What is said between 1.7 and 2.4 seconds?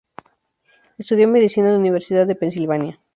la Universidad de